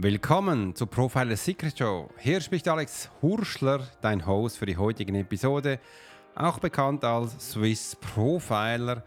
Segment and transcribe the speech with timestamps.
[0.00, 2.08] Willkommen zu Profiler Secret Show.
[2.18, 5.80] Hier spricht Alex Hurschler, dein Host für die heutige Episode,
[6.36, 9.02] auch bekannt als Swiss Profiler.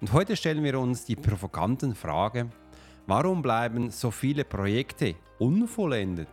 [0.00, 2.48] Und heute stellen wir uns die provokanten Frage,
[3.06, 6.30] warum bleiben so viele Projekte unvollendet?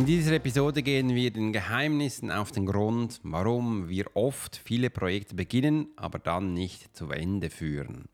[0.00, 5.34] In dieser Episode gehen wir den Geheimnissen auf den Grund, warum wir oft viele Projekte
[5.34, 8.08] beginnen, aber dann nicht zu Ende führen.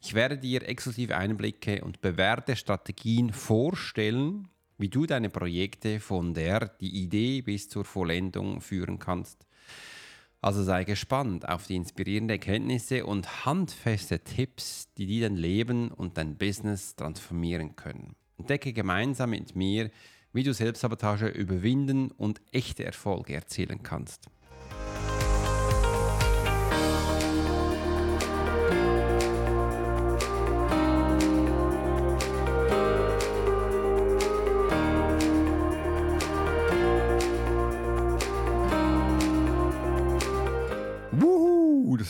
[0.00, 6.68] Ich werde dir exklusive Einblicke und bewährte Strategien vorstellen, wie du deine Projekte von der
[6.80, 9.46] die Idee bis zur Vollendung führen kannst.
[10.40, 16.16] Also sei gespannt auf die inspirierenden Erkenntnisse und handfeste Tipps, die dir dein Leben und
[16.16, 18.16] dein Business transformieren können.
[18.38, 19.90] Entdecke gemeinsam mit mir,
[20.32, 24.30] wie du Selbstsabotage überwinden und echte Erfolge erzielen kannst.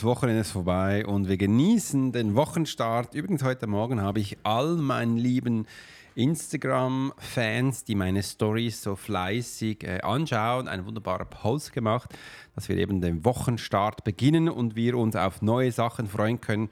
[0.01, 3.13] Das Wochenende ist vorbei und wir genießen den Wochenstart.
[3.13, 5.67] Übrigens, heute Morgen habe ich all meinen lieben
[6.15, 12.09] Instagram-Fans, die meine Stories so fleißig äh, anschauen, einen wunderbaren Post gemacht,
[12.55, 16.69] dass wir eben den Wochenstart beginnen und wir uns auf neue Sachen freuen können.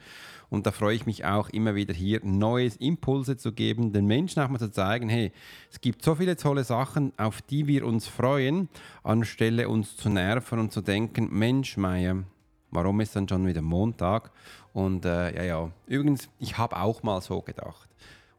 [0.49, 4.41] Und da freue ich mich auch immer wieder hier neue Impulse zu geben, den Menschen
[4.41, 5.31] auch mal zu zeigen, hey,
[5.71, 8.67] es gibt so viele tolle Sachen, auf die wir uns freuen,
[9.03, 12.23] anstelle uns zu nerven und zu denken, Mensch, Meier,
[12.71, 14.31] warum ist dann schon wieder Montag?
[14.73, 17.89] Und äh, ja, ja, übrigens, ich habe auch mal so gedacht.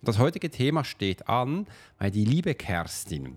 [0.03, 1.67] Das heutige Thema steht an,
[1.98, 3.37] weil die liebe Kerstin,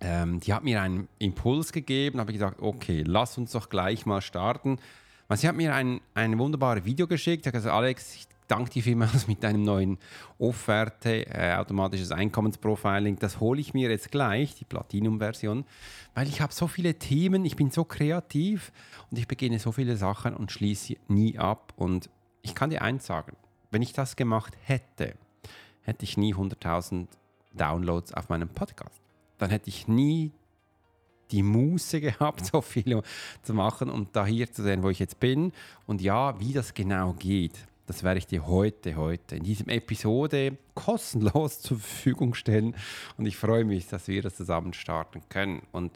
[0.00, 4.04] ähm, die hat mir einen Impuls gegeben, habe ich gesagt, okay, lass uns doch gleich
[4.04, 4.78] mal starten.
[5.28, 8.82] Weil sie hat mir ein, ein wunderbares Video geschickt, hat gesagt, Alex, ich danke dir
[8.82, 9.98] vielmals mit deinem neuen
[10.38, 13.16] Offerte, äh, automatisches Einkommensprofiling.
[13.20, 15.64] Das hole ich mir jetzt gleich, die Platinum-Version,
[16.14, 18.72] weil ich habe so viele Themen, ich bin so kreativ
[19.10, 21.72] und ich beginne so viele Sachen und schließe nie ab.
[21.76, 22.10] Und
[22.42, 23.36] ich kann dir eins sagen,
[23.70, 25.14] wenn ich das gemacht hätte,
[25.84, 27.06] hätte ich nie 100.000
[27.52, 29.00] Downloads auf meinem Podcast.
[29.38, 30.32] Dann hätte ich nie
[31.30, 33.02] die Muße gehabt, so viel
[33.42, 35.52] zu machen und da hier zu sehen, wo ich jetzt bin.
[35.86, 40.56] Und ja, wie das genau geht, das werde ich dir heute, heute in diesem Episode
[40.74, 42.74] kostenlos zur Verfügung stellen.
[43.16, 45.62] Und ich freue mich, dass wir das zusammen starten können.
[45.70, 45.92] Und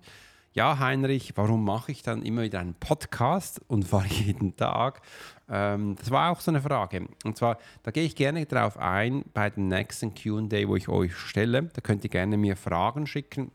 [0.53, 5.03] ja, Heinrich, warum mache ich dann immer wieder einen Podcast und zwar jeden Tag?
[5.49, 7.07] Ähm, das war auch so eine Frage.
[7.25, 11.15] Und zwar, da gehe ich gerne darauf ein bei dem nächsten QA, wo ich euch
[11.17, 11.65] stelle.
[11.73, 13.51] Da könnt ihr gerne mir Fragen schicken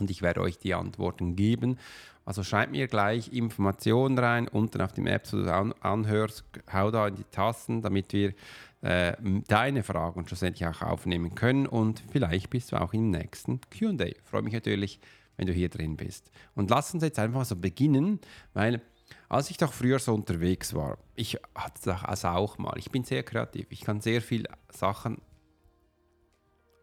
[0.00, 1.78] und ich werde euch die Antworten geben.
[2.24, 6.90] Also schreibt mir gleich Informationen rein, unten auf dem App, so du an anhörst, hau
[6.90, 8.34] da in die Tasten, damit wir
[8.82, 9.14] äh,
[9.48, 14.10] deine Fragen schlussendlich auch aufnehmen können und vielleicht bist du auch im nächsten QA.
[14.24, 15.00] Freue mich natürlich,
[15.38, 16.30] wenn du hier drin bist.
[16.54, 18.20] Und lass uns jetzt einfach so beginnen,
[18.52, 18.82] weil
[19.30, 23.04] als ich doch früher so unterwegs war, ich hatte das also auch mal, ich bin
[23.04, 25.22] sehr kreativ, ich kann sehr viele Sachen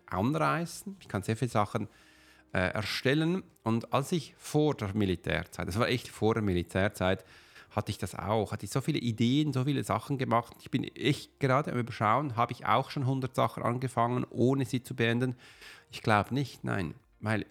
[0.07, 1.87] anreißen, ich kann sehr viele Sachen
[2.53, 3.43] äh, erstellen.
[3.63, 7.25] Und als ich vor der Militärzeit, das war echt vor der Militärzeit,
[7.71, 10.55] hatte ich das auch, hatte ich so viele Ideen, so viele Sachen gemacht.
[10.61, 14.81] Ich bin echt gerade am Überschauen, habe ich auch schon 100 Sachen angefangen, ohne sie
[14.81, 15.35] zu beenden?
[15.91, 17.45] Ich glaube nicht, nein, weil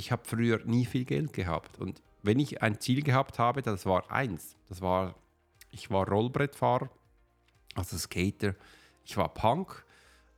[0.00, 1.78] ich habe früher nie viel Geld gehabt.
[1.78, 4.56] Und wenn ich ein Ziel gehabt habe, das war eins.
[4.68, 5.14] Das war,
[5.70, 6.90] ich war Rollbrettfahrer,
[7.74, 8.54] also Skater.
[9.04, 9.84] Ich war Punk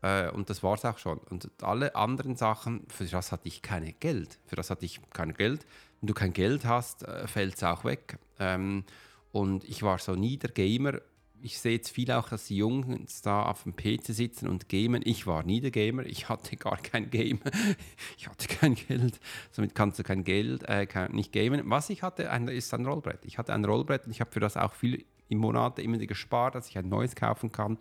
[0.02, 1.18] äh, und das war es auch schon.
[1.18, 4.40] Und alle anderen Sachen, für das hatte ich kein Geld.
[4.46, 5.64] Für das hatte ich kein Geld.
[6.00, 8.18] Wenn du kein Geld hast, äh, fällt es auch weg.
[8.40, 8.84] Ähm,
[9.30, 11.00] und ich war so nie der Gamer
[11.42, 15.02] ich sehe jetzt viel auch, dass die Jungs da auf dem PC sitzen und gamen.
[15.04, 17.40] Ich war nie der Gamer, ich hatte gar kein Game,
[18.16, 19.20] ich hatte kein Geld,
[19.50, 21.62] somit kannst du kein Geld, äh, kann, nicht gamen.
[21.64, 23.24] Was ich hatte, ist ein Rollbrett.
[23.24, 26.54] Ich hatte ein Rollbrett und ich habe für das auch viel im Monat immer gespart,
[26.54, 27.78] dass ich ein neues kaufen kann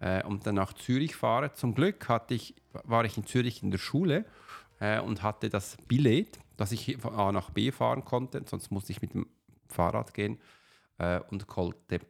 [0.00, 1.52] äh, und dann nach Zürich fahre.
[1.52, 2.54] Zum Glück hatte ich,
[2.84, 4.24] war ich in Zürich in der Schule
[4.80, 8.92] äh, und hatte das Billett, dass ich von A nach B fahren konnte, sonst musste
[8.92, 9.26] ich mit dem
[9.68, 10.38] Fahrrad gehen
[10.98, 12.00] äh, und konnte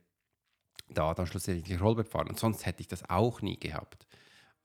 [0.89, 2.29] da dann schlussendlich Rollbrett fahren.
[2.29, 4.07] Und sonst hätte ich das auch nie gehabt.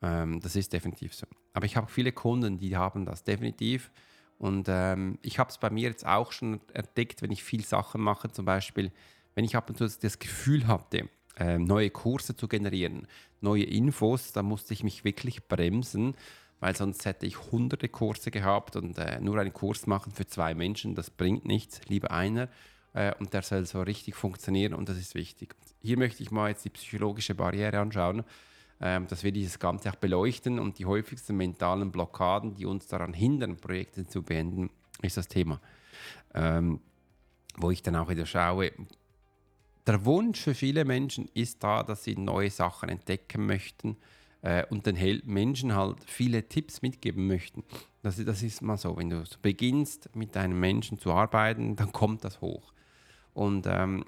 [0.01, 1.27] Ähm, das ist definitiv so.
[1.53, 3.91] Aber ich habe viele Kunden, die haben das definitiv.
[4.37, 8.01] Und ähm, ich habe es bei mir jetzt auch schon entdeckt, wenn ich viel Sachen
[8.01, 8.91] mache, zum Beispiel,
[9.35, 13.07] wenn ich ab und zu das Gefühl hatte, äh, neue Kurse zu generieren,
[13.39, 16.15] neue Infos, da musste ich mich wirklich bremsen,
[16.59, 20.53] weil sonst hätte ich hunderte Kurse gehabt und äh, nur einen Kurs machen für zwei
[20.53, 22.49] Menschen, das bringt nichts, lieber einer
[22.93, 25.55] äh, und der soll so richtig funktionieren und das ist wichtig.
[25.81, 28.23] Hier möchte ich mal jetzt die psychologische Barriere anschauen,
[28.79, 33.13] äh, dass wir dieses Ganze auch beleuchten und die häufigsten mentalen Blockaden, die uns daran
[33.13, 34.69] hindern, Projekte zu beenden,
[35.01, 35.59] ist das Thema.
[36.33, 36.79] Ähm,
[37.57, 38.71] wo ich dann auch wieder schaue,
[39.87, 43.97] der Wunsch für viele Menschen ist da, dass sie neue Sachen entdecken möchten
[44.41, 47.63] äh, und den Menschen halt viele Tipps mitgeben möchten.
[48.03, 52.23] Das, das ist mal so, wenn du beginnst mit einem Menschen zu arbeiten, dann kommt
[52.23, 52.73] das hoch.
[53.33, 54.05] Und ähm,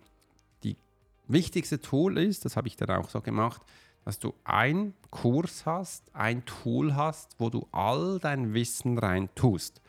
[1.28, 3.62] wichtigste Tool ist, das habe ich dann auch so gemacht,
[4.06, 9.82] dass du ein Kurs hast, ein Tool hast, wo du all dein Wissen rein tust.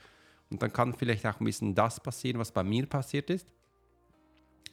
[0.51, 3.49] Und dann kann vielleicht auch ein bisschen das passieren, was bei mir passiert ist.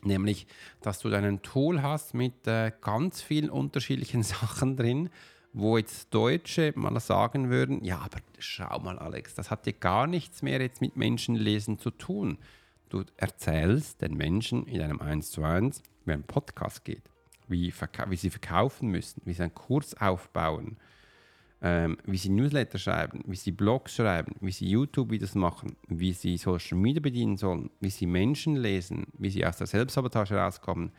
[0.04, 0.48] Nämlich,
[0.82, 5.10] dass du deinen Tool hast mit äh, ganz vielen unterschiedlichen Sachen drin,
[5.54, 10.08] wo jetzt Deutsche mal sagen würden, ja, aber schau mal Alex, das hat ja gar
[10.08, 12.38] nichts mehr jetzt mit Menschenlesen zu tun.
[12.92, 17.04] Du erzählst den Menschen in einem 1 zu 1, wie ein Podcast geht,
[17.48, 17.74] wie,
[18.08, 20.76] wie sie verkaufen müssen, wie sie einen Kurs aufbauen,
[21.62, 26.36] ähm, wie sie Newsletter schreiben, wie sie Blogs schreiben, wie sie YouTube-Videos machen, wie sie
[26.36, 30.92] Social Media bedienen sollen, wie sie Menschen lesen, wie sie aus der Selbstsabotage rauskommen,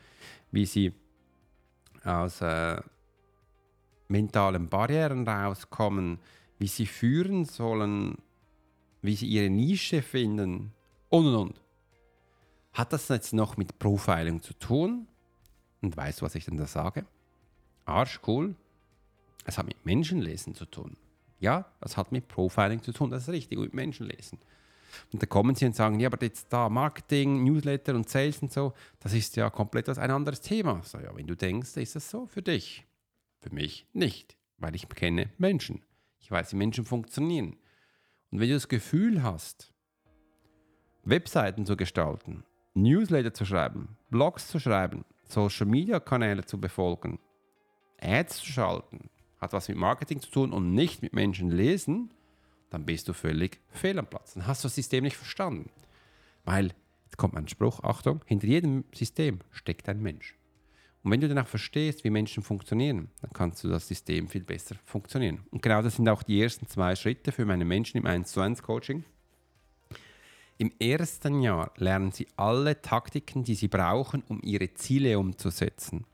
[0.49, 0.93] wie sie
[2.03, 2.81] aus äh,
[4.07, 6.17] mentalen Barrieren rauskommen,
[6.57, 8.17] wie sie führen sollen,
[9.03, 10.73] wie sie ihre Nische finden
[11.09, 11.62] und und und.
[12.73, 15.07] Hat das jetzt noch mit Profiling zu tun?
[15.81, 17.05] Und weißt du, was ich denn da sage?
[17.85, 18.55] Arschcool.
[19.45, 20.97] Es hat mit Menschenlesen zu tun.
[21.39, 24.39] Ja, es hat mit Profiling zu tun, das ist richtig, mit Menschenlesen.
[25.11, 28.53] Und da kommen sie und sagen, ja, aber jetzt da Marketing, Newsletter und Sales und
[28.53, 30.81] so, das ist ja komplett ein anderes Thema.
[30.83, 32.85] So, ja, wenn du denkst, ist das so für dich.
[33.41, 35.83] Für mich nicht, weil ich kenne Menschen.
[36.19, 37.57] Ich weiß, wie Menschen funktionieren.
[38.31, 39.73] Und wenn du das Gefühl hast,
[41.03, 47.19] Webseiten zu gestalten, Newsletter zu schreiben, Blogs zu schreiben, Social Media Kanäle zu befolgen,
[48.01, 49.09] Ads zu schalten,
[49.39, 52.09] hat was mit Marketing zu tun und nicht mit Menschen lesen,
[52.69, 54.33] dann bist du völlig fehl am Platz.
[54.33, 55.69] Dann hast du das System nicht verstanden.
[56.43, 56.73] Weil,
[57.05, 60.35] jetzt kommt mein Spruch, Achtung, hinter jedem System steckt ein Mensch.
[61.03, 64.43] Und wenn du dann auch verstehst, wie Menschen funktionieren, dann kannst du das System viel
[64.43, 65.45] besser funktionieren.
[65.51, 68.41] Und genau das sind auch die ersten zwei Schritte für meine Menschen im 1 zu
[68.41, 69.03] 1 Coaching.
[70.63, 76.05] Im ersten Jahr lernen sie alle Taktiken, die sie brauchen, um ihre Ziele umzusetzen.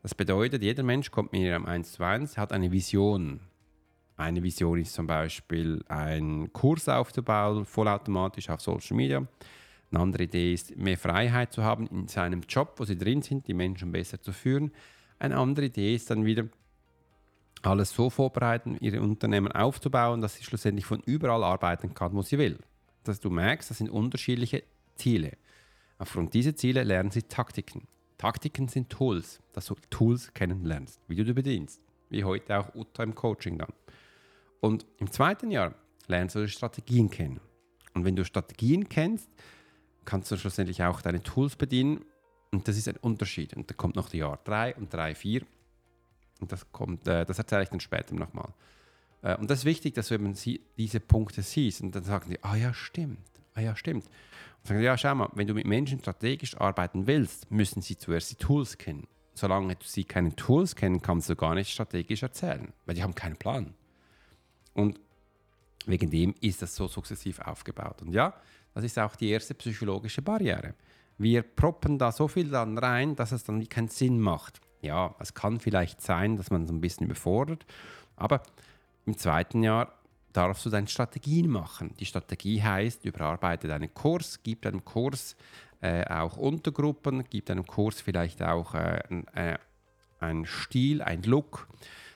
[0.00, 3.40] Das bedeutet, jeder Mensch kommt mit ihrem 1 zu 1, hat eine Vision.
[4.16, 9.28] Eine Vision ist zum Beispiel, einen Kurs aufzubauen, vollautomatisch auf Social Media.
[9.90, 13.48] Eine andere Idee ist, mehr Freiheit zu haben in seinem Job, wo sie drin sind,
[13.48, 14.72] die Menschen besser zu führen.
[15.18, 16.46] Eine andere Idee ist dann wieder,
[17.60, 22.38] alles so vorbereiten, ihre Unternehmen aufzubauen, dass sie schlussendlich von überall arbeiten kann, wo sie
[22.38, 22.58] will.
[23.08, 24.64] Dass du merkst, das sind unterschiedliche
[24.94, 25.38] Ziele.
[25.96, 27.88] Aufgrund dieser Ziele lernen sie Taktiken.
[28.18, 31.80] Taktiken sind Tools, dass du Tools kennenlernst, wie du die bedienst.
[32.10, 33.72] Wie heute auch Uta im Coaching dann.
[34.60, 35.74] Und im zweiten Jahr
[36.06, 37.40] lernst du Strategien kennen.
[37.94, 39.30] Und wenn du Strategien kennst,
[40.04, 42.04] kannst du schlussendlich auch deine Tools bedienen.
[42.52, 43.54] Und das ist ein Unterschied.
[43.54, 45.42] Und da kommt noch die Jahr 3 und 3, 4.
[46.40, 48.52] Und das kommt, äh, das erzähle ich dann später nochmal.
[49.22, 50.34] Äh, und das ist wichtig, dass du eben
[50.76, 53.18] diese Punkte siehst und dann sagen die, ah ja, stimmt,
[53.54, 54.04] ah ja, stimmt.
[54.04, 58.30] Und sagen, ja, schau mal, wenn du mit Menschen strategisch arbeiten willst, müssen sie zuerst
[58.30, 59.06] die Tools kennen.
[59.34, 63.14] Solange du sie keine Tools kennen, kannst du gar nicht strategisch erzählen, weil die haben
[63.14, 63.74] keinen Plan.
[64.74, 65.00] Und
[65.86, 68.02] wegen dem ist das so sukzessiv aufgebaut.
[68.02, 68.34] Und ja,
[68.74, 70.74] das ist auch die erste psychologische Barriere.
[71.18, 74.60] Wir proppen da so viel dann rein, dass es dann keinen Sinn macht.
[74.82, 77.66] Ja, es kann vielleicht sein, dass man so ein bisschen überfordert,
[78.14, 78.42] aber
[79.08, 79.94] im zweiten Jahr
[80.34, 81.94] darfst du deine Strategien machen.
[81.98, 85.34] Die Strategie heißt, überarbeite deinen Kurs, gib deinem Kurs
[85.80, 89.00] äh, auch Untergruppen, gib deinem Kurs vielleicht auch äh,
[89.34, 89.56] äh,
[90.20, 91.68] einen Stil, einen Look,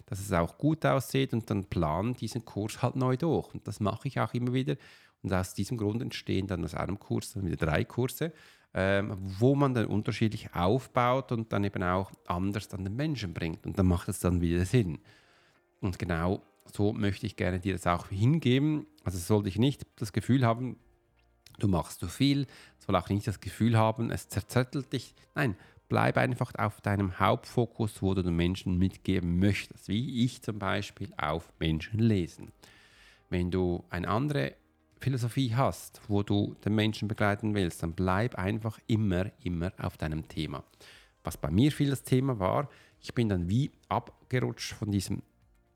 [0.04, 3.54] dass es auch gut aussieht und dann plan diesen Kurs halt neu durch.
[3.54, 4.76] Und das mache ich auch immer wieder.
[5.22, 8.34] Und aus diesem Grund entstehen dann aus einem Kurs dann wieder drei Kurse,
[8.74, 13.64] ähm, wo man dann unterschiedlich aufbaut und dann eben auch anders an den Menschen bringt.
[13.64, 14.98] Und dann macht es dann wieder Sinn.
[15.80, 16.42] Und genau
[16.72, 18.86] so möchte ich gerne dir das auch hingeben.
[19.04, 20.76] Also sollte ich nicht das Gefühl haben,
[21.58, 22.46] du machst zu viel,
[22.78, 25.14] soll auch nicht das Gefühl haben, es zerzettelt dich.
[25.34, 25.56] Nein,
[25.88, 31.12] bleib einfach auf deinem Hauptfokus, wo du den Menschen mitgeben möchtest, wie ich zum Beispiel
[31.16, 32.52] auf Menschen lesen.
[33.28, 34.54] Wenn du eine andere
[35.00, 40.28] Philosophie hast, wo du den Menschen begleiten willst, dann bleib einfach immer, immer auf deinem
[40.28, 40.64] Thema.
[41.24, 42.68] Was bei mir viel das Thema war,
[43.00, 45.22] ich bin dann wie abgerutscht von diesem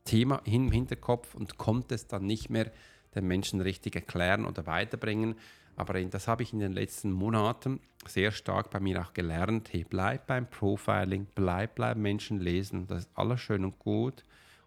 [0.07, 2.71] Thema im Hinterkopf und konnte es dann nicht mehr
[3.13, 5.35] den Menschen richtig erklären oder weiterbringen.
[5.75, 9.71] Aber das habe ich in den letzten Monaten sehr stark bei mir auch gelernt.
[9.71, 14.23] Hey, bleib beim Profiling, bleib beim Menschen lesen, das ist alles schön und gut.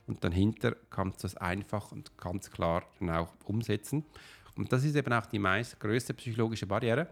[0.07, 4.05] Und dann hinter kannst du es einfach und ganz klar dann auch umsetzen.
[4.57, 7.09] Und das ist eben auch die meist größte psychologische Barriere.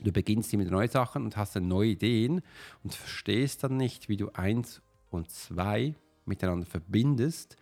[0.00, 2.42] Du beginnst mit neuen Sachen und hast dann neue Ideen
[2.82, 5.94] und verstehst dann nicht, wie du eins und zwei
[6.26, 7.56] miteinander verbindest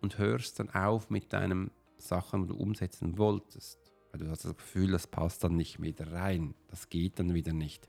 [0.00, 3.78] und hörst dann auf mit deinen Sachen, die du umsetzen wolltest.
[4.12, 6.54] Weil du hast das Gefühl, das passt dann nicht wieder rein.
[6.68, 7.86] Das geht dann wieder nicht.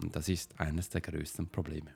[0.00, 1.94] Und das ist eines der größten Probleme.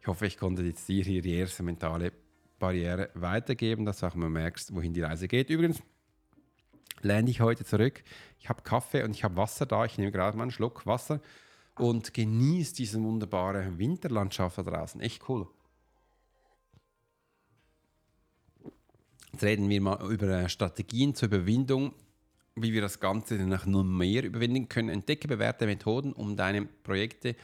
[0.00, 2.12] Ich hoffe, ich konnte jetzt dir hier die erste mentale
[2.58, 5.50] Barriere weitergeben, dass du auch mal merkst, wohin die Reise geht.
[5.50, 5.82] Übrigens,
[7.02, 8.02] lerne ich heute zurück.
[8.38, 9.84] Ich habe Kaffee und ich habe Wasser da.
[9.84, 11.20] Ich nehme gerade mal einen Schluck Wasser
[11.76, 15.00] und genieße diese wunderbare Winterlandschaft da draußen.
[15.00, 15.48] Echt cool.
[19.32, 21.94] Jetzt reden wir mal über äh, Strategien zur Überwindung,
[22.56, 24.88] wie wir das Ganze noch nur mehr überwinden können.
[24.88, 27.36] Entdecke bewährte Methoden, um deine Projekte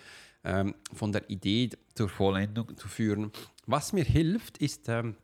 [0.45, 3.33] ähm, von der Idee zur Vollendung zu führen.
[3.67, 5.17] Was mir hilft, ist, ähm,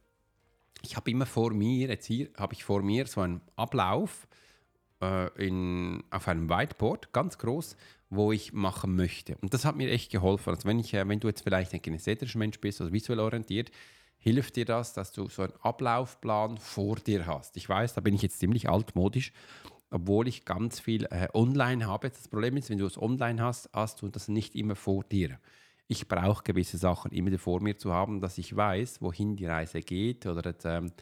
[0.82, 4.26] ich habe immer vor mir, jetzt hier habe ich vor mir so einen Ablauf
[5.02, 7.76] äh, in, auf einem Whiteboard, ganz groß,
[8.08, 9.36] wo ich machen möchte.
[9.40, 10.50] Und das hat mir echt geholfen.
[10.50, 13.70] Also wenn, ich, äh, wenn du jetzt vielleicht ein kinästhetischer Mensch bist oder visuell orientiert,
[14.20, 17.56] hilft dir das, dass du so einen Ablaufplan vor dir hast.
[17.56, 19.32] Ich weiß, da bin ich jetzt ziemlich altmodisch,
[19.90, 22.10] obwohl ich ganz viel äh, online habe.
[22.10, 25.40] Das Problem ist, wenn du es online hast, hast du das nicht immer vor dir.
[25.88, 29.80] Ich brauche gewisse Sachen immer vor mir zu haben, dass ich weiß, wohin die Reise
[29.80, 30.92] geht oder ähm,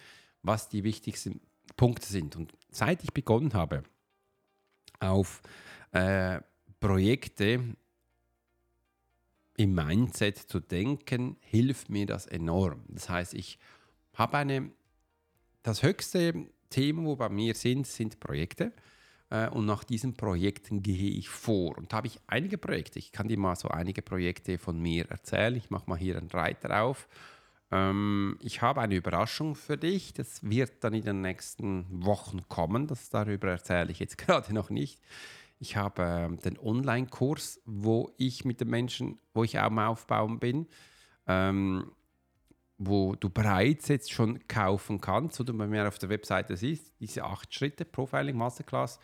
[0.43, 1.41] was die wichtigsten
[1.77, 2.37] Punkte sind.
[2.37, 3.83] Und seit ich begonnen habe,
[5.01, 5.43] auf
[5.91, 6.41] äh,
[6.81, 7.77] Projekte
[9.59, 12.85] im Mindset zu denken, hilft mir das enorm.
[12.88, 13.59] Das heißt, ich
[14.15, 14.71] habe eine,
[15.65, 18.73] das höchste Thema, wo bei mir sind, sind Projekte.
[19.31, 21.77] Äh, und nach diesen Projekten gehe ich vor.
[21.77, 23.00] Und da habe ich einige Projekte.
[23.00, 25.57] Ich kann dir mal so einige Projekte von mir erzählen.
[25.57, 27.09] Ich mache mal hier einen Reiter auf.
[27.73, 30.12] Ähm, ich habe eine Überraschung für dich.
[30.12, 32.87] Das wird dann in den nächsten Wochen kommen.
[32.87, 35.00] Das darüber erzähle ich jetzt gerade noch nicht.
[35.59, 40.67] Ich habe äh, den Online-Kurs, wo ich mit den Menschen, wo ich am Aufbauen bin,
[41.27, 41.91] ähm,
[42.81, 47.25] wo du bereits jetzt schon kaufen kannst oder bei mir auf der Webseite siehst, diese
[47.25, 49.00] acht Schritte Profiling Masterclass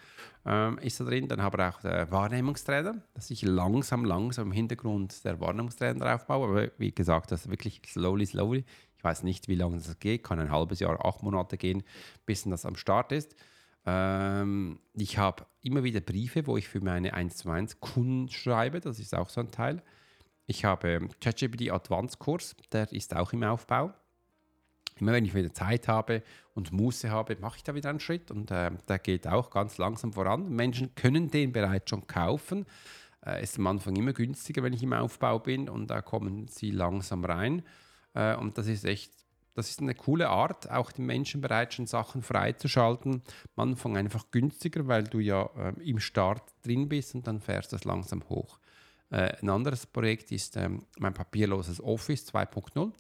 [0.47, 1.27] ähm, ist da drin.
[1.27, 6.49] Dann habe ich auch der Wahrnehmungstrainer, dass ich langsam, langsam im Hintergrund der Wahrnehmungstrainer aufbaue.
[6.49, 8.65] Aber wie gesagt, das ist wirklich slowly, slowly.
[8.97, 10.23] Ich weiß nicht, wie lange das geht.
[10.23, 11.83] Kann ein halbes Jahr, acht Monate gehen,
[12.27, 13.35] bis das am Start ist.
[13.87, 18.81] Ähm, ich habe immer wieder Briefe, wo ich für meine 1 zu 1 Kunden schreibe.
[18.81, 19.83] Das ist auch so ein Teil.
[20.47, 23.93] Ich habe ChatGPT Advanced Kurs, der ist auch im Aufbau.
[25.01, 26.23] Immer wenn ich wieder Zeit habe
[26.55, 29.79] und Muße habe, mache ich da wieder einen Schritt und äh, der geht auch ganz
[29.79, 30.51] langsam voran.
[30.51, 32.67] Menschen können den bereits schon kaufen.
[33.27, 36.71] Äh, ist am Anfang immer günstiger, wenn ich im Aufbau bin und da kommen sie
[36.71, 37.63] langsam rein.
[38.13, 39.14] Äh, und das ist echt
[39.55, 43.23] das ist eine coole Art, auch den Menschen bereits schon Sachen freizuschalten.
[43.57, 47.73] Am Anfang einfach günstiger, weil du ja äh, im Start drin bist und dann fährst
[47.73, 48.59] du das langsam hoch.
[49.11, 52.93] Äh, ein anderes Projekt ist ähm, mein papierloses Office 2.0.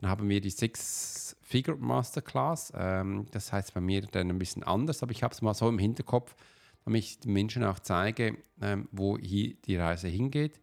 [0.00, 2.72] Dann haben wir die Six-Figure Masterclass.
[2.76, 5.68] Ähm, das heißt bei mir dann ein bisschen anders, aber ich habe es mal so
[5.68, 6.36] im Hinterkopf,
[6.84, 10.60] damit ich den Menschen auch zeige, ähm, wo hier die Reise hingeht.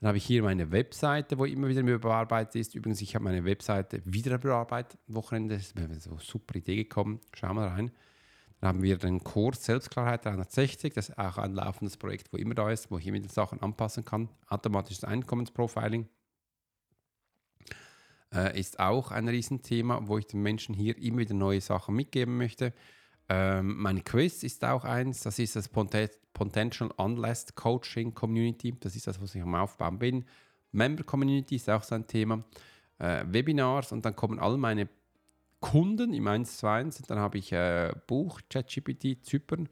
[0.00, 2.74] Dann habe ich hier meine Webseite, wo immer wieder überarbeitet ist.
[2.74, 4.98] Übrigens, ich habe meine Webseite wieder bearbeitet.
[5.06, 7.20] Wochenende ist mir eine super Idee gekommen.
[7.34, 7.90] Schau mal rein.
[8.60, 10.94] Dann haben wir den Kurs Selbstklarheit 360.
[10.94, 13.60] Das ist auch ein laufendes Projekt, wo immer da ist, wo ich immer die Sachen
[13.60, 14.30] anpassen kann.
[14.48, 16.08] Automatisches Einkommensprofiling
[18.34, 22.38] äh, ist auch ein Riesenthema, wo ich den Menschen hier immer wieder neue Sachen mitgeben
[22.38, 22.72] möchte.
[23.32, 29.06] Ähm, mein Quiz ist auch eins, das ist das Potential Unless Coaching Community, das ist
[29.06, 30.24] das, was ich am Aufbauen bin.
[30.72, 32.42] Member Community ist auch so ein Thema.
[32.98, 34.88] Äh, Webinars und dann kommen all meine
[35.60, 37.02] Kunden im 1 zu 1.
[37.06, 39.68] Dann habe ich äh, Buch, ChatGPT, Zypern,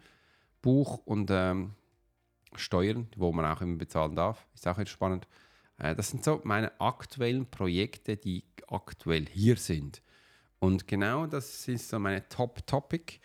[0.62, 1.74] Buch und ähm,
[2.54, 4.46] Steuern, wo man auch immer bezahlen darf.
[4.54, 5.26] Ist auch spannend.
[5.78, 10.00] Äh, das sind so meine aktuellen Projekte, die aktuell hier sind.
[10.60, 13.20] Und genau das ist so meine Top-Topic.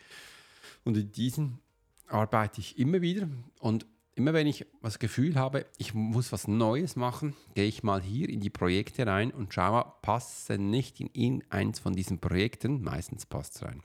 [0.84, 1.58] Und in diesen
[2.06, 3.28] arbeite ich immer wieder.
[3.60, 8.00] Und immer wenn ich das Gefühl habe, ich muss was Neues machen, gehe ich mal
[8.00, 12.82] hier in die Projekte rein und schaue, passt es nicht in irgendeins von diesen Projekten.
[12.82, 13.82] Meistens passt es rein.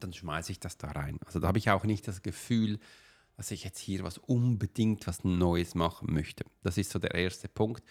[0.00, 1.18] dann schmeiße ich das da rein.
[1.24, 2.78] Also da habe ich auch nicht das Gefühl,
[3.36, 6.44] dass ich jetzt hier was unbedingt was Neues machen möchte.
[6.62, 7.82] Das ist so der erste Punkt,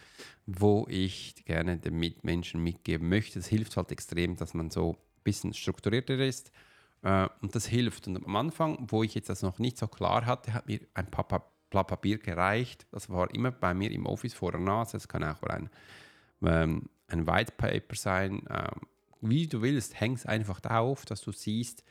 [0.45, 3.39] wo ich gerne den Mitmenschen mitgeben möchte.
[3.39, 6.51] Es hilft halt extrem, dass man so ein bisschen strukturierter ist.
[7.01, 8.07] Äh, und das hilft.
[8.07, 11.07] Und am Anfang, wo ich jetzt das noch nicht so klar hatte, hat mir ein
[11.07, 12.85] paar Blatt Papier gereicht.
[12.91, 14.97] Das war immer bei mir im Office vor der Nase.
[14.97, 15.69] Es kann auch ein,
[16.43, 18.43] ähm, ein White Paper sein.
[18.49, 18.81] Ähm,
[19.21, 21.83] wie du willst, häng es einfach auf, dass du siehst,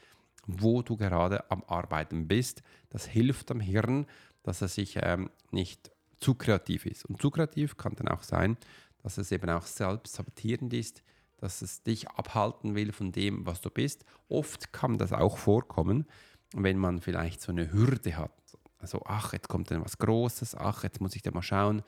[0.47, 2.63] wo du gerade am Arbeiten bist.
[2.91, 4.07] Das hilft am Hirn,
[4.43, 7.05] dass er sich ähm, nicht zu kreativ ist.
[7.05, 8.57] Und zu kreativ kann dann auch sein,
[9.03, 11.03] dass es eben auch selbst sabotierend ist,
[11.37, 14.05] dass es dich abhalten will von dem, was du bist.
[14.29, 16.07] Oft kann das auch vorkommen,
[16.55, 18.31] wenn man vielleicht so eine Hürde hat.
[18.79, 21.83] Also, ach, jetzt kommt dann was Großes, ach, jetzt muss ich da mal schauen.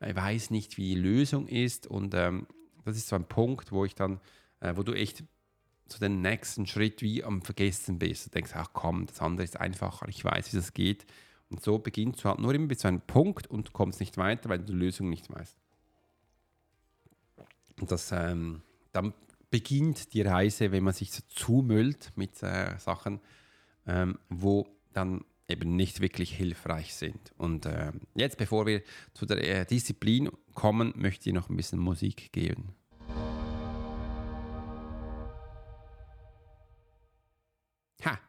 [0.00, 1.86] Ich weiß nicht, wie die Lösung ist.
[1.86, 2.46] Und ähm,
[2.84, 4.20] das ist so ein Punkt, wo ich dann,
[4.60, 5.24] äh, wo du echt
[5.88, 8.26] zu den nächsten Schritt wie am Vergessen bist.
[8.26, 11.06] Du denkst, ach komm, das andere ist einfacher, ich weiß, wie das geht.
[11.50, 14.48] Und so beginnst du halt nur immer bis zu einem Punkt und kommst nicht weiter,
[14.48, 15.56] weil du die Lösung nicht weißt.
[17.80, 19.14] Und das, ähm, dann
[19.50, 23.20] beginnt die Reise, wenn man sich so zumüllt mit äh, Sachen,
[23.86, 27.32] ähm, wo dann eben nicht wirklich hilfreich sind.
[27.38, 28.82] Und äh, jetzt, bevor wir
[29.14, 32.74] zu der äh, Disziplin kommen, möchte ich noch ein bisschen Musik geben.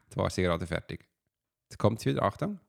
[0.09, 1.07] Jetzt war sie gerade fertig.
[1.69, 2.59] Jetzt kommt sie wieder, Achtung.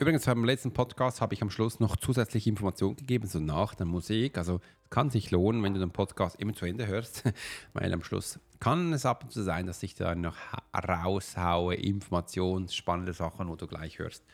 [0.00, 3.86] Übrigens, beim letzten Podcast habe ich am Schluss noch zusätzliche Informationen gegeben, so nach der
[3.86, 4.36] Musik.
[4.36, 7.24] Also kann sich lohnen, wenn du den Podcast immer zu Ende hörst,
[7.74, 10.36] weil am Schluss kann es ab und zu sein, dass ich da noch
[10.74, 14.24] raushaue, Informationen, spannende Sachen, wo du gleich hörst.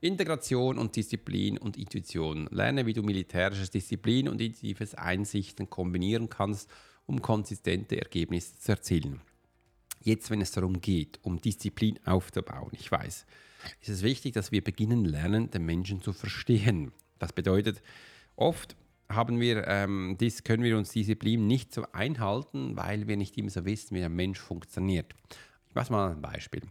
[0.00, 2.48] Integration und Disziplin und Intuition.
[2.52, 6.70] Lerne, wie du militärisches Disziplin und intuitives Einsichten kombinieren kannst,
[7.06, 9.20] um konsistente Ergebnisse zu erzielen.
[10.02, 13.26] Jetzt, wenn es darum geht, um Disziplin aufzubauen, ich weiß,
[13.80, 16.92] ist es wichtig, dass wir beginnen lernen, den Menschen zu verstehen.
[17.18, 17.82] Das bedeutet,
[18.36, 18.76] oft
[19.08, 23.50] haben wir, ähm, dies, können wir uns Disziplin nicht so einhalten, weil wir nicht immer
[23.50, 25.12] so wissen, wie ein Mensch funktioniert.
[25.68, 26.62] Ich mache mal ein Beispiel.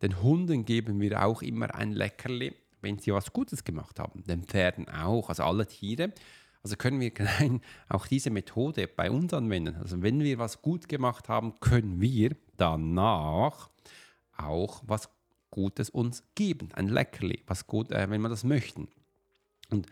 [0.00, 4.24] Den Hunden geben wir auch immer ein Leckerli, wenn sie was Gutes gemacht haben.
[4.24, 6.12] Den Pferden auch, also alle Tiere.
[6.62, 7.12] Also können wir
[7.88, 9.76] auch diese Methode bei uns anwenden.
[9.76, 13.70] Also wenn wir was gut gemacht haben, können wir danach
[14.36, 15.08] auch was
[15.50, 18.88] Gutes uns geben, ein Leckerli, was gut, äh, wenn wir das möchten.
[19.70, 19.86] Und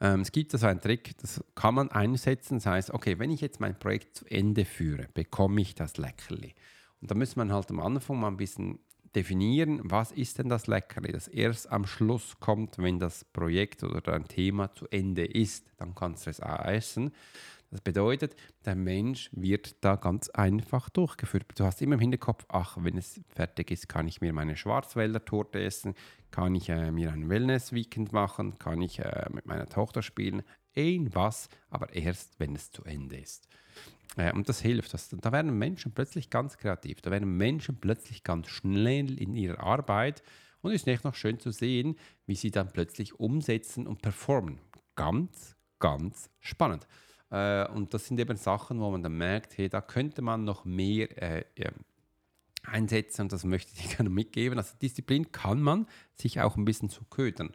[0.00, 2.58] ähm, es gibt also einen Trick, das kann man einsetzen.
[2.58, 6.54] Das heißt, okay, wenn ich jetzt mein Projekt zu Ende führe, bekomme ich das Leckerli.
[7.00, 8.78] Und da muss man halt am Anfang mal ein bisschen
[9.14, 14.00] definieren, was ist denn das Leckerli, das erst am Schluss kommt, wenn das Projekt oder
[14.00, 15.66] dein Thema zu Ende ist.
[15.78, 17.12] Dann kannst du es auch essen.
[17.70, 21.46] Das bedeutet, der Mensch wird da ganz einfach durchgeführt.
[21.54, 25.62] Du hast immer im Hinterkopf, ach, wenn es fertig ist, kann ich mir meine Schwarzwälder-Torte
[25.62, 25.94] essen,
[26.32, 30.42] kann ich äh, mir ein Wellness-Weekend machen, kann ich äh, mit meiner Tochter spielen,
[30.74, 33.46] irgendwas, aber erst, wenn es zu Ende ist.
[34.16, 34.94] Äh, und das hilft.
[34.94, 39.60] Das, da werden Menschen plötzlich ganz kreativ, da werden Menschen plötzlich ganz schnell in ihrer
[39.60, 40.22] Arbeit
[40.62, 41.96] und es ist nicht noch schön zu sehen,
[42.26, 44.60] wie sie dann plötzlich umsetzen und performen.
[44.94, 46.86] Ganz, ganz spannend.
[47.30, 50.64] Äh, und das sind eben Sachen, wo man dann merkt, hey, da könnte man noch
[50.64, 51.44] mehr äh,
[52.64, 54.58] einsetzen und das möchte ich gerne mitgeben.
[54.58, 57.52] Also Disziplin kann man sich auch ein bisschen zu ködern.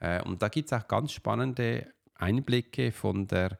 [0.00, 3.58] Äh, und da gibt es auch ganz spannende Einblicke von der,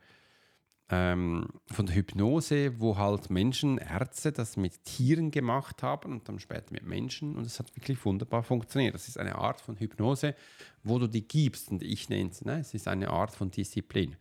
[0.93, 6.39] ähm, von der Hypnose, wo halt Menschen, Ärzte das mit Tieren gemacht haben und dann
[6.39, 8.95] später mit Menschen und es hat wirklich wunderbar funktioniert.
[8.95, 10.37] Das ist eine Art von Hypnose,
[10.85, 12.61] wo du die gibst und ich nenne es, ne?
[12.61, 14.17] es ist eine Art von Disziplin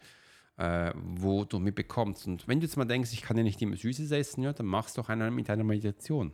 [0.58, 2.28] äh, wo du mitbekommst.
[2.28, 4.68] Und wenn du jetzt mal denkst, ich kann ja nicht immer Süßes essen, ja, dann
[4.68, 6.34] machst doch eine mit einer Meditation.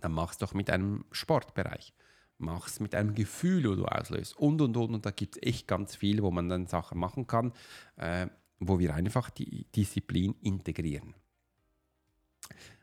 [0.00, 1.92] Dann machst doch mit einem Sportbereich.
[2.38, 4.36] Machst mit einem Gefühl, wo du auslöst.
[4.36, 4.94] Und, und, und.
[4.94, 7.52] Und da gibt es echt ganz viel, wo man dann Sachen machen kann,
[7.96, 8.28] äh,
[8.68, 11.14] wo wir einfach die Disziplin integrieren.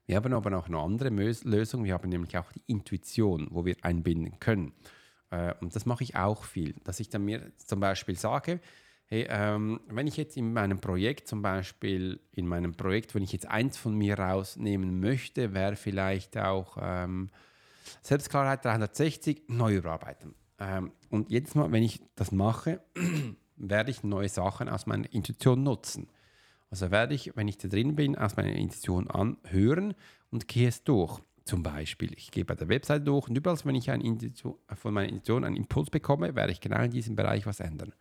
[0.06, 1.84] Wir haben aber auch eine andere Lösung.
[1.84, 4.74] Wir haben nämlich auch die Intuition, wo wir einbinden können.
[5.30, 8.60] Äh, und das mache ich auch viel, dass ich dann mir zum Beispiel sage,
[9.06, 13.34] hey, ähm, wenn ich jetzt in meinem Projekt zum Beispiel, in meinem Projekt, wenn ich
[13.34, 17.30] jetzt eins von mir rausnehmen möchte, wäre vielleicht auch ähm,
[18.02, 20.36] Selbstklarheit 360 neu überarbeiten.
[20.60, 22.82] Ähm, und jedes Mal, wenn ich das mache,
[23.60, 26.08] werde ich neue Sachen aus meiner Intuition nutzen.
[26.70, 29.96] Also werde ich, wenn ich da drin bin, aus meiner Intuition anhören
[30.32, 31.20] und gehe es durch.
[31.46, 35.44] Zum Beispiel, ich gehe bei der Webseite durch und überall, wenn ich von meiner Intuition
[35.44, 37.94] einen Impuls bekomme, werde ich genau in diesem Bereich was ändern.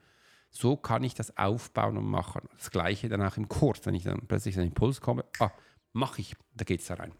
[0.50, 2.42] So kann ich das aufbauen und machen.
[2.56, 5.50] Das gleiche dann auch im Kurs, wenn ich dann plötzlich einen Impuls komme, ah,
[5.92, 7.12] mache ich, da geht es da rein.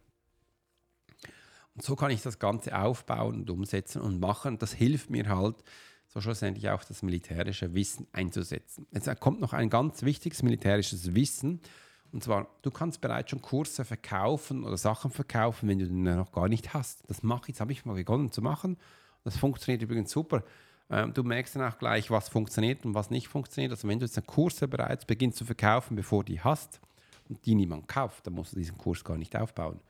[1.74, 4.58] Und so kann ich das Ganze aufbauen und umsetzen und machen.
[4.58, 5.56] Das hilft mir halt,
[6.08, 8.86] so schlussendlich auch das militärische Wissen einzusetzen.
[8.92, 11.60] Jetzt kommt noch ein ganz wichtiges militärisches Wissen.
[12.10, 16.32] Und zwar, du kannst bereits schon Kurse verkaufen oder Sachen verkaufen, wenn du den noch
[16.32, 17.08] gar nicht hast.
[17.08, 18.78] Das mache ich, jetzt habe ich mal begonnen zu machen.
[19.24, 20.42] Das funktioniert übrigens super.
[20.88, 23.72] Ähm, du merkst dann auch gleich, was funktioniert und was nicht funktioniert.
[23.72, 26.80] Also wenn du jetzt einen Kurs bereits beginnst zu verkaufen, bevor die hast
[27.28, 29.80] und die niemand kauft, dann musst du diesen Kurs gar nicht aufbauen.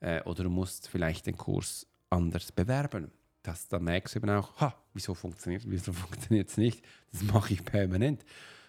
[0.00, 3.10] Äh, oder du musst vielleicht den Kurs anders bewerben
[3.48, 6.84] das, dann merkst du eben auch, ha, wieso funktioniert es, wieso funktioniert es nicht.
[7.12, 8.24] Das mache ich permanent.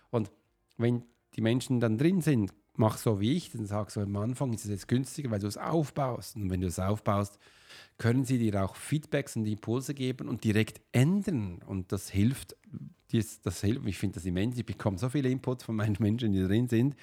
[0.10, 0.32] Und
[0.78, 1.04] wenn
[1.36, 4.64] die Menschen dann drin sind, mach so wie ich, dann sag so am Anfang ist
[4.64, 6.38] es jetzt günstiger, weil du es aufbaust.
[6.38, 7.38] Und wenn du es aufbaust,
[7.98, 11.62] können sie dir auch Feedbacks und Impulse geben und direkt ändern.
[11.66, 12.56] Und das hilft,
[13.12, 14.58] das, das hilft ich finde das immens.
[14.58, 16.96] Ich bekomme so viele Inputs von meinen Menschen, die drin sind,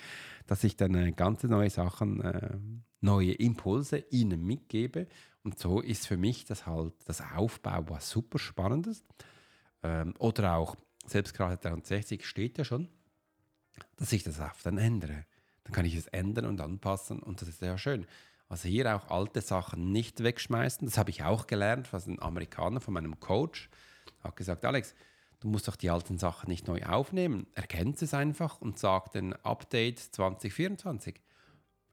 [0.47, 2.57] dass ich dann äh, ganz neue Sachen, äh,
[3.03, 5.07] neue Impulse ihnen mitgebe
[5.47, 9.05] und so ist für mich das halt das Aufbau was super Spannendes.
[9.85, 10.75] Ähm, oder auch,
[11.07, 12.89] selbst gerade 63 steht ja schon,
[13.95, 15.25] dass ich das auf dann ändere.
[15.63, 18.07] Dann kann ich es ändern und anpassen und das ist ja schön.
[18.49, 20.85] Also hier auch alte Sachen nicht wegschmeißen.
[20.85, 23.71] Das habe ich auch gelernt von einem Amerikaner, von meinem Coach.
[24.25, 24.97] Hat gesagt, Alex,
[25.39, 27.47] du musst doch die alten Sachen nicht neu aufnehmen.
[27.55, 31.21] Erkennt es einfach und sagt dann Update 2024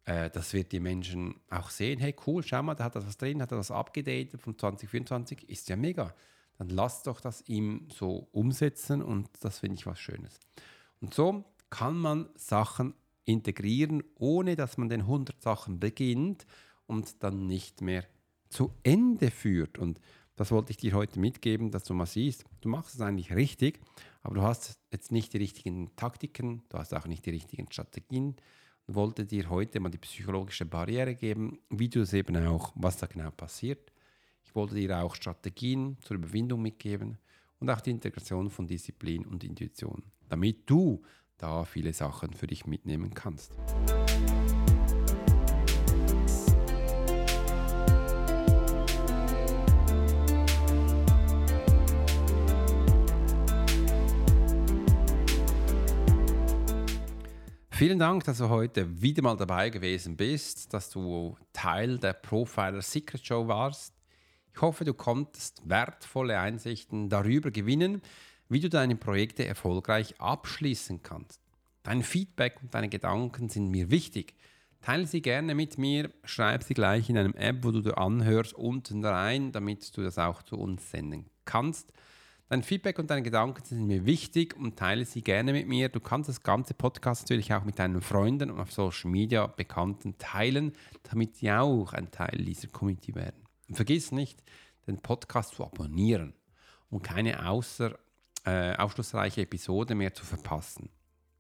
[0.06, 3.18] äh, das wird die Menschen auch sehen, hey cool, schau mal, da hat er was
[3.18, 6.14] drin, hat er das abgedatet von 2024, ist ja mega.
[6.58, 10.40] Dann lass doch das ihm so umsetzen und das finde ich was Schönes.
[11.02, 12.94] Und so kann man Sachen
[13.26, 16.46] integrieren, ohne dass man den 100 Sachen beginnt
[16.86, 18.06] und dann nicht mehr
[18.50, 19.80] zu Ende führt.
[19.80, 20.00] Und
[20.36, 23.80] das wollte ich dir heute mitgeben, dass du mal siehst, du machst es eigentlich richtig,
[24.22, 28.36] aber du hast jetzt nicht die richtigen Taktiken, du hast auch nicht die richtigen Strategien,
[28.88, 33.08] wollte dir heute mal die psychologische Barriere geben, wie du es eben auch, was da
[33.08, 33.92] genau passiert.
[34.44, 37.18] Ich wollte dir auch Strategien zur Überwindung mitgeben
[37.60, 41.02] und auch die Integration von Disziplin und Intuition, damit du
[41.38, 43.54] da viele Sachen für dich mitnehmen kannst.
[57.84, 62.82] Vielen Dank, dass du heute wieder mal dabei gewesen bist, dass du Teil der Profiler
[62.82, 63.94] Secret Show warst.
[64.56, 68.02] Ich hoffe, du konntest wertvolle Einsichten darüber gewinnen,
[68.48, 71.42] wie du deine Projekte erfolgreich abschließen kannst.
[71.84, 74.34] Dein Feedback und deine Gedanken sind mir wichtig.
[74.80, 78.54] Teile sie gerne mit mir, schreib sie gleich in einem App, wo du dir anhörst,
[78.54, 81.92] unten rein, damit du das auch zu uns senden kannst.
[82.54, 85.90] Dein Feedback und deine Gedanken sind mir wichtig und teile sie gerne mit mir.
[85.90, 90.20] Du kannst das ganze Podcast natürlich auch mit deinen Freunden und auf Social Media Bekannten
[90.20, 93.42] teilen, damit sie auch ein Teil dieser Community werden.
[93.68, 94.44] Und vergiss nicht,
[94.86, 96.36] den Podcast zu abonnieren
[96.92, 97.98] und keine außer,
[98.46, 100.92] äh, aufschlussreiche Episode mehr zu verpassen.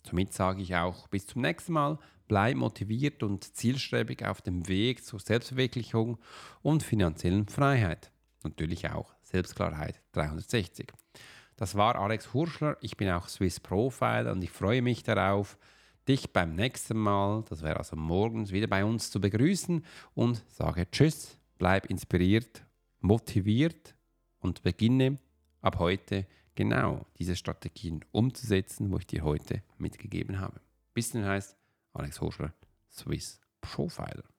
[0.04, 1.99] Somit sage ich auch bis zum nächsten Mal.
[2.28, 6.17] Bleib motiviert und zielstrebig auf dem Weg zur Selbstverwirklichung
[6.63, 8.12] und finanziellen Freiheit.
[8.43, 10.91] Natürlich auch Selbstklarheit 360.
[11.63, 12.76] Das war Alex Hurschler.
[12.82, 15.58] Ich bin auch Swiss Profile und ich freue mich darauf,
[16.10, 20.91] dich beim nächsten Mal, das wäre also morgens, wieder bei uns zu begrüßen und sage
[20.91, 22.65] Tschüss, bleib inspiriert,
[22.99, 23.95] motiviert
[24.39, 25.19] und beginne
[25.62, 30.60] ab heute genau diese Strategien umzusetzen, wo ich dir heute mitgegeben habe.
[30.93, 31.56] Bis dann heißt
[31.93, 32.54] Alex Hurschler,
[32.91, 34.32] Swiss Profiler.